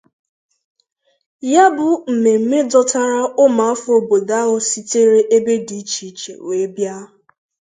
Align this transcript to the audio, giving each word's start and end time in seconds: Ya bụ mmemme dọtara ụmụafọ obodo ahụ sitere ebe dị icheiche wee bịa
Ya 1.53 1.65
bụ 1.75 1.87
mmemme 2.11 2.57
dọtara 2.71 3.21
ụmụafọ 3.43 3.89
obodo 3.99 4.33
ahụ 4.41 4.55
sitere 4.69 5.19
ebe 5.35 5.53
dị 5.67 5.77
icheiche 5.83 6.33
wee 6.47 6.67
bịa 6.75 6.95